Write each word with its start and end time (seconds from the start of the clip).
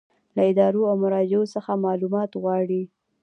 له 0.35 0.41
ادارو 0.51 0.81
او 0.89 0.95
مراجعو 1.03 1.51
څخه 1.53 1.71
معلومات 1.85 2.31
غواړي. 2.41 2.83